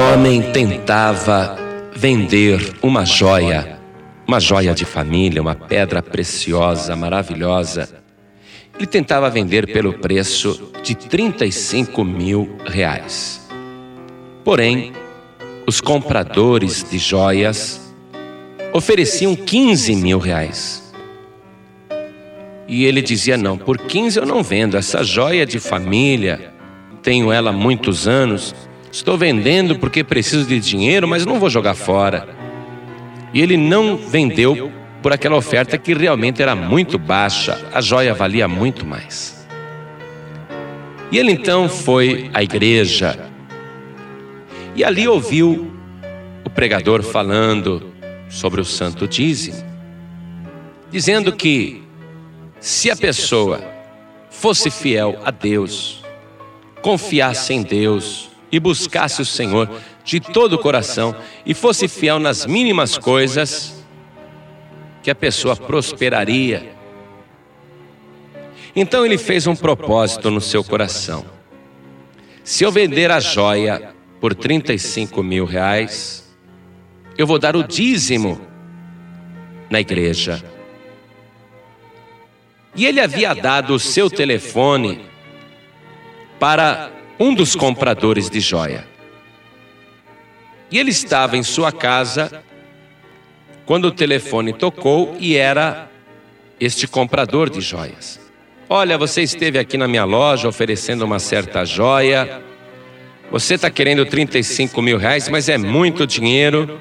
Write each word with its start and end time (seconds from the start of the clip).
homem 0.00 0.40
tentava 0.50 1.56
vender 1.94 2.74
uma 2.82 3.04
joia, 3.04 3.78
uma 4.26 4.40
joia 4.40 4.72
de 4.72 4.86
família, 4.86 5.42
uma 5.42 5.54
pedra 5.54 6.02
preciosa, 6.02 6.96
maravilhosa. 6.96 8.02
Ele 8.76 8.86
tentava 8.86 9.28
vender 9.28 9.70
pelo 9.70 9.92
preço 9.92 10.72
de 10.82 10.94
35 10.94 12.02
mil 12.02 12.56
reais. 12.64 13.46
Porém, 14.42 14.92
os 15.66 15.82
compradores 15.82 16.82
de 16.90 16.96
joias 16.96 17.92
ofereciam 18.72 19.36
15 19.36 19.94
mil 19.96 20.18
reais. 20.18 20.92
E 22.66 22.86
ele 22.86 23.02
dizia: 23.02 23.36
Não, 23.36 23.58
por 23.58 23.76
15 23.76 24.18
eu 24.18 24.24
não 24.24 24.42
vendo, 24.42 24.78
essa 24.78 25.04
joia 25.04 25.44
de 25.44 25.60
família, 25.60 26.54
tenho 27.02 27.30
ela 27.30 27.50
há 27.50 27.52
muitos 27.52 28.08
anos, 28.08 28.54
estou 28.90 29.16
vendendo 29.16 29.78
porque 29.78 30.02
preciso 30.02 30.46
de 30.46 30.58
dinheiro, 30.60 31.06
mas 31.06 31.24
não 31.24 31.38
vou 31.38 31.50
jogar 31.50 31.74
fora. 31.74 32.28
E 33.32 33.40
ele 33.40 33.56
não 33.56 33.96
vendeu 33.96 34.72
por 35.02 35.12
aquela 35.12 35.36
oferta 35.36 35.78
que 35.78 35.94
realmente 35.94 36.42
era 36.42 36.54
muito 36.54 36.98
baixa, 36.98 37.58
a 37.72 37.80
joia 37.80 38.12
valia 38.12 38.46
muito 38.46 38.84
mais. 38.84 39.46
E 41.10 41.18
ele 41.18 41.32
então 41.32 41.68
foi 41.68 42.30
à 42.32 42.42
igreja 42.42 43.30
e 44.74 44.84
ali 44.84 45.08
ouviu 45.08 45.72
o 46.44 46.50
pregador 46.50 47.02
falando 47.02 47.92
sobre 48.28 48.60
o 48.60 48.64
santo 48.64 49.08
dízimo, 49.08 49.62
dizendo 50.90 51.32
que 51.32 51.82
se 52.60 52.90
a 52.90 52.96
pessoa 52.96 53.60
fosse 54.30 54.70
fiel 54.70 55.20
a 55.24 55.30
Deus, 55.30 56.04
confiasse 56.80 57.52
em 57.52 57.62
Deus 57.62 58.29
e 58.50 58.58
buscasse 58.58 59.22
o 59.22 59.26
Senhor 59.26 59.70
de 60.04 60.20
todo 60.20 60.54
o 60.54 60.58
coração 60.58 61.14
e 61.46 61.54
fosse 61.54 61.86
fiel 61.86 62.18
nas 62.18 62.46
mínimas 62.46 62.98
coisas, 62.98 63.84
que 65.02 65.10
a 65.10 65.14
pessoa 65.14 65.56
prosperaria. 65.56 66.74
Então 68.74 69.04
ele 69.04 69.18
fez 69.18 69.46
um 69.46 69.56
propósito 69.56 70.30
no 70.30 70.40
seu 70.40 70.62
coração. 70.62 71.24
Se 72.44 72.64
eu 72.64 72.72
vender 72.72 73.10
a 73.10 73.20
joia 73.20 73.94
por 74.20 74.34
35 74.34 75.22
mil 75.22 75.44
reais, 75.44 76.28
eu 77.16 77.26
vou 77.26 77.38
dar 77.38 77.56
o 77.56 77.62
dízimo 77.62 78.40
na 79.68 79.80
igreja. 79.80 80.42
E 82.74 82.86
ele 82.86 83.00
havia 83.00 83.34
dado 83.34 83.74
o 83.74 83.78
seu 83.78 84.08
telefone 84.08 85.00
para 86.38 86.90
um 87.20 87.34
dos 87.34 87.54
compradores 87.54 88.30
de 88.30 88.40
joia. 88.40 88.88
E 90.70 90.78
ele 90.78 90.90
estava 90.90 91.36
em 91.36 91.42
sua 91.42 91.70
casa 91.70 92.42
quando 93.66 93.84
o 93.84 93.92
telefone 93.92 94.54
tocou 94.54 95.14
e 95.20 95.36
era 95.36 95.90
este 96.58 96.88
comprador 96.88 97.50
de 97.50 97.60
joias. 97.60 98.18
Olha, 98.68 98.96
você 98.96 99.20
esteve 99.20 99.58
aqui 99.58 99.76
na 99.76 99.86
minha 99.86 100.04
loja 100.04 100.48
oferecendo 100.48 101.04
uma 101.04 101.18
certa 101.18 101.62
joia. 101.64 102.42
Você 103.30 103.54
está 103.54 103.70
querendo 103.70 104.06
35 104.06 104.80
mil 104.80 104.96
reais, 104.96 105.28
mas 105.28 105.48
é 105.48 105.58
muito 105.58 106.06
dinheiro. 106.06 106.80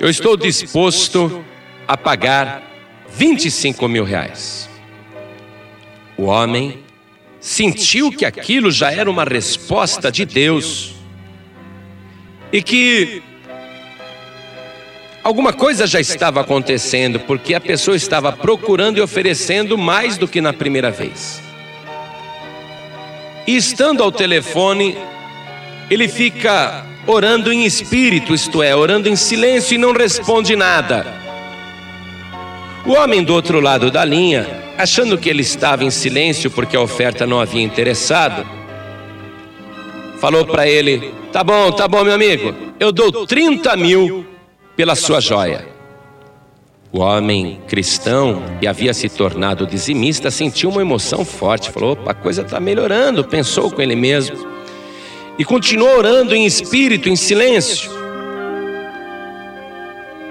Eu 0.00 0.08
estou 0.08 0.38
disposto 0.38 1.44
a 1.86 1.96
pagar 1.98 2.62
25 3.10 3.86
mil 3.88 4.04
reais. 4.04 4.70
O 6.16 6.24
homem 6.24 6.85
sentiu 7.46 8.10
que 8.10 8.24
aquilo 8.24 8.72
já 8.72 8.90
era 8.90 9.08
uma 9.08 9.22
resposta 9.22 10.10
de 10.10 10.24
Deus 10.24 10.96
e 12.52 12.60
que 12.60 13.22
Alguma 15.22 15.52
coisa 15.52 15.88
já 15.88 15.98
estava 15.98 16.40
acontecendo, 16.40 17.18
porque 17.18 17.52
a 17.52 17.60
pessoa 17.60 17.96
estava 17.96 18.30
procurando 18.30 18.98
e 18.98 19.00
oferecendo 19.00 19.76
mais 19.76 20.16
do 20.16 20.28
que 20.28 20.40
na 20.40 20.52
primeira 20.52 20.88
vez. 20.88 21.42
E 23.44 23.56
estando 23.56 24.04
ao 24.04 24.12
telefone, 24.12 24.96
ele 25.90 26.06
fica 26.06 26.86
orando 27.08 27.52
em 27.52 27.64
espírito, 27.64 28.32
isto 28.32 28.62
é, 28.62 28.76
orando 28.76 29.08
em 29.08 29.16
silêncio 29.16 29.74
e 29.74 29.78
não 29.78 29.92
responde 29.92 30.54
nada. 30.54 31.04
O 32.84 32.92
homem 32.92 33.24
do 33.24 33.34
outro 33.34 33.58
lado 33.58 33.90
da 33.90 34.04
linha, 34.04 34.65
achando 34.78 35.18
que 35.18 35.28
ele 35.28 35.42
estava 35.42 35.84
em 35.84 35.90
silêncio 35.90 36.50
porque 36.50 36.76
a 36.76 36.80
oferta 36.80 37.26
não 37.26 37.40
havia 37.40 37.62
interessado, 37.62 38.46
falou 40.18 40.46
para 40.46 40.68
ele: 40.68 41.12
Tá 41.32 41.44
bom, 41.44 41.70
tá 41.72 41.86
bom, 41.86 42.02
meu 42.04 42.14
amigo, 42.14 42.54
eu 42.80 42.90
dou 42.90 43.26
30 43.26 43.76
mil 43.76 44.26
pela 44.76 44.94
sua 44.94 45.20
joia. 45.20 45.66
O 46.92 47.00
homem 47.00 47.60
cristão 47.68 48.42
que 48.58 48.66
havia 48.66 48.94
se 48.94 49.08
tornado 49.08 49.66
dizimista 49.66 50.30
sentiu 50.30 50.70
uma 50.70 50.80
emoção 50.80 51.24
forte, 51.24 51.70
falou: 51.70 51.92
opa, 51.92 52.12
a 52.12 52.14
coisa 52.14 52.42
está 52.42 52.58
melhorando, 52.58 53.24
pensou 53.24 53.70
com 53.70 53.82
ele 53.82 53.96
mesmo. 53.96 54.36
E 55.38 55.44
continuou 55.44 55.98
orando 55.98 56.34
em 56.34 56.46
espírito, 56.46 57.10
em 57.10 57.16
silêncio. 57.16 57.90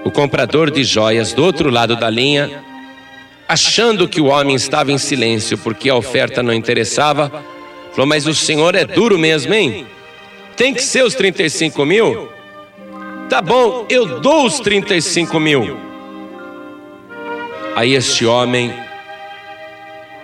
O 0.04 0.10
comprador 0.10 0.70
de 0.70 0.82
joias 0.82 1.32
do 1.32 1.44
outro 1.44 1.70
lado 1.70 1.94
da 1.94 2.10
linha, 2.10 2.64
achando 3.48 4.08
que 4.08 4.20
o 4.20 4.26
homem 4.26 4.56
estava 4.56 4.92
em 4.92 4.98
silêncio 4.98 5.56
porque 5.58 5.88
a 5.88 5.94
oferta 5.94 6.42
não 6.42 6.52
interessava, 6.52 7.30
falou: 7.92 8.06
Mas 8.06 8.26
o 8.26 8.34
senhor 8.34 8.74
é 8.74 8.84
duro 8.84 9.18
mesmo, 9.18 9.54
hein? 9.54 9.86
Tem 10.56 10.72
que 10.72 10.82
ser 10.82 11.04
os 11.04 11.14
35 11.14 11.84
mil? 11.84 12.28
Tá 13.28 13.42
bom, 13.42 13.86
eu 13.88 14.20
dou 14.20 14.46
os 14.46 14.60
35 14.60 15.38
mil. 15.38 15.76
Aí 17.74 17.94
este 17.94 18.24
homem, 18.24 18.72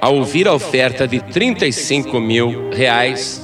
ao 0.00 0.16
ouvir 0.16 0.49
a 0.49 0.55
oferta 0.55 1.06
de 1.06 1.21
35 1.21 2.19
mil 2.19 2.71
reais, 2.71 3.43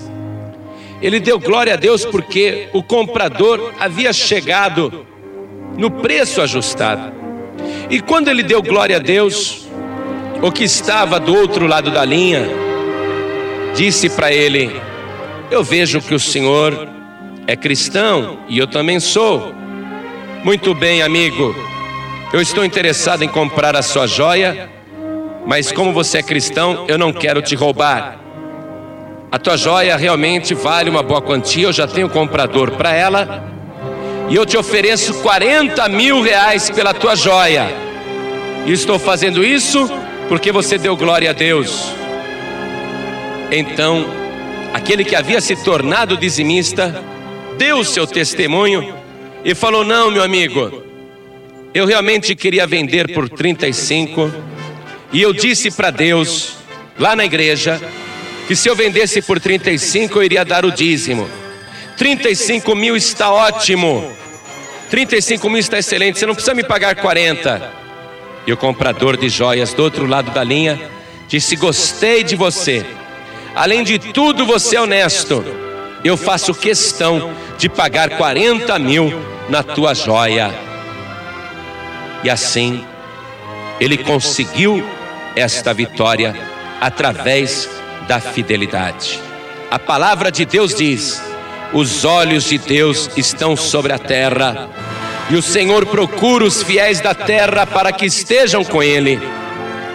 ele 1.02 1.20
deu 1.20 1.38
glória 1.38 1.74
a 1.74 1.76
Deus 1.76 2.04
porque 2.04 2.68
o 2.72 2.82
comprador 2.82 3.72
havia 3.78 4.12
chegado 4.12 5.06
no 5.76 5.90
preço 5.90 6.40
ajustado. 6.40 7.12
E 7.90 8.00
quando 8.00 8.28
ele 8.28 8.42
deu 8.42 8.62
glória 8.62 8.96
a 8.96 9.00
Deus, 9.00 9.67
o 10.40 10.52
que 10.52 10.64
estava 10.64 11.18
do 11.18 11.34
outro 11.34 11.66
lado 11.66 11.90
da 11.90 12.04
linha 12.04 12.48
disse 13.74 14.08
para 14.08 14.32
ele: 14.32 14.80
Eu 15.50 15.64
vejo 15.64 16.00
que 16.00 16.14
o 16.14 16.20
senhor 16.20 16.88
é 17.46 17.56
cristão 17.56 18.40
e 18.48 18.58
eu 18.58 18.66
também 18.66 19.00
sou. 19.00 19.54
Muito 20.44 20.74
bem, 20.74 21.02
amigo. 21.02 21.54
Eu 22.32 22.40
estou 22.40 22.64
interessado 22.64 23.22
em 23.24 23.28
comprar 23.28 23.74
a 23.74 23.82
sua 23.82 24.06
joia, 24.06 24.68
mas 25.46 25.72
como 25.72 25.92
você 25.92 26.18
é 26.18 26.22
cristão, 26.22 26.84
eu 26.86 26.98
não 26.98 27.12
quero 27.12 27.42
te 27.42 27.54
roubar. 27.54 28.18
A 29.32 29.38
tua 29.38 29.56
joia 29.56 29.96
realmente 29.96 30.54
vale 30.54 30.88
uma 30.88 31.02
boa 31.02 31.20
quantia, 31.20 31.66
eu 31.66 31.72
já 31.72 31.86
tenho 31.86 32.08
comprador 32.08 32.72
para 32.72 32.92
ela, 32.92 33.44
e 34.28 34.34
eu 34.34 34.46
te 34.46 34.56
ofereço 34.56 35.14
40 35.14 35.88
mil 35.88 36.22
reais 36.22 36.70
pela 36.70 36.94
tua 36.94 37.16
joia. 37.16 37.66
E 38.66 38.72
estou 38.72 38.98
fazendo 38.98 39.44
isso 39.44 39.90
porque 40.28 40.52
você 40.52 40.76
deu 40.76 40.96
glória 40.96 41.30
a 41.30 41.32
Deus. 41.32 41.92
Então, 43.50 44.06
aquele 44.74 45.04
que 45.04 45.16
havia 45.16 45.40
se 45.40 45.56
tornado 45.56 46.16
dizimista, 46.16 47.02
deu 47.56 47.78
o 47.78 47.84
seu 47.84 48.06
testemunho 48.06 48.94
e 49.44 49.54
falou: 49.54 49.84
Não, 49.84 50.10
meu 50.10 50.22
amigo, 50.22 50.82
eu 51.72 51.86
realmente 51.86 52.34
queria 52.34 52.66
vender 52.66 53.12
por 53.12 53.28
35 53.28 54.30
e 55.12 55.22
eu 55.22 55.32
disse 55.32 55.70
para 55.70 55.90
Deus, 55.90 56.56
lá 56.98 57.16
na 57.16 57.24
igreja, 57.24 57.80
que 58.46 58.54
se 58.54 58.68
eu 58.68 58.76
vendesse 58.76 59.22
por 59.22 59.40
35 59.40 60.18
eu 60.18 60.22
iria 60.22 60.44
dar 60.44 60.64
o 60.64 60.72
dízimo. 60.72 61.28
35 61.96 62.76
mil 62.76 62.96
está 62.96 63.30
ótimo, 63.30 64.12
35 64.90 65.50
mil 65.50 65.58
está 65.58 65.78
excelente, 65.78 66.18
você 66.18 66.26
não 66.26 66.34
precisa 66.34 66.54
me 66.54 66.62
pagar 66.62 66.94
40. 66.94 67.77
E 68.48 68.52
o 68.52 68.56
comprador 68.56 69.16
de 69.16 69.28
joias 69.28 69.72
do 69.72 69.84
outro 69.84 70.06
lado 70.06 70.32
da 70.32 70.42
linha 70.42 70.90
disse: 71.28 71.54
Gostei 71.54 72.24
de 72.24 72.34
você, 72.34 72.84
além 73.54 73.84
de 73.84 73.96
tudo, 74.00 74.44
você 74.44 74.74
é 74.74 74.80
honesto 74.80 75.44
eu 76.04 76.16
faço 76.16 76.54
questão 76.54 77.32
de 77.58 77.68
pagar 77.68 78.10
40 78.10 78.78
mil 78.78 79.12
na 79.48 79.62
tua 79.62 79.94
joia. 79.94 80.54
E 82.22 82.30
assim, 82.30 82.84
ele 83.80 83.98
conseguiu 83.98 84.84
esta 85.34 85.72
vitória 85.74 86.34
através 86.80 87.68
da 88.06 88.20
fidelidade. 88.20 89.20
A 89.70 89.78
palavra 89.78 90.30
de 90.30 90.44
Deus 90.44 90.74
diz: 90.74 91.22
os 91.72 92.04
olhos 92.04 92.44
de 92.44 92.58
Deus 92.58 93.10
estão 93.16 93.56
sobre 93.56 93.92
a 93.92 93.98
terra, 93.98 94.68
e 95.30 95.36
o 95.36 95.42
Senhor 95.42 95.86
procura 95.86 96.44
os 96.44 96.62
fiéis 96.62 97.00
da 97.00 97.14
terra 97.14 97.66
para 97.66 97.92
que 97.92 98.06
estejam 98.06 98.64
com 98.64 98.82
Ele. 98.82 99.20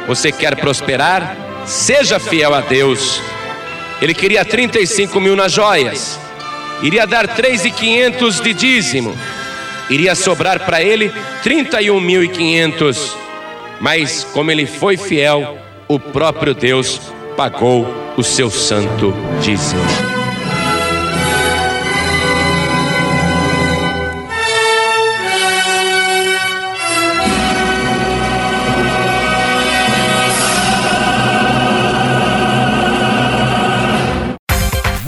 Você 0.08 0.32
quer 0.32 0.56
prosperar? 0.56 1.38
Seja 1.66 2.20
fiel 2.20 2.54
a 2.54 2.62
Deus 2.62 3.22
ele 4.04 4.14
queria 4.14 4.44
35 4.44 5.18
mil 5.22 5.34
nas 5.34 5.54
joias. 5.54 6.20
iria 6.82 7.08
dar 7.08 7.26
três 7.26 7.64
e 7.64 7.72
quinhentos 7.72 8.42
de 8.42 8.54
dízimo. 8.54 9.18
Iria 9.90 10.14
sobrar 10.14 10.66
para 10.66 10.84
ele 10.84 11.10
trinta 11.42 11.82
e 11.82 11.90
um 11.90 12.02
mil 12.02 12.22
e 12.22 12.28
quinhentos. 12.28 13.16
Mas 13.80 14.26
como 14.34 14.52
ele 14.52 14.66
foi 14.66 14.98
fiel, 14.98 15.58
o 15.88 15.98
próprio 15.98 16.54
Deus 16.54 17.00
pagou 17.38 17.88
o 18.18 18.24
seu 18.24 18.52
santo 18.52 19.14
dízimo. 19.42 20.23